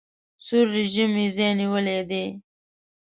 [0.45, 2.25] سور رژیم یې ځای نیولی دی.